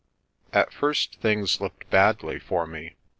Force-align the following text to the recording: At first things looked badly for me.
At 0.51 0.73
first 0.73 1.21
things 1.21 1.61
looked 1.61 1.87
badly 1.91 2.39
for 2.39 2.65
me. 2.65 2.95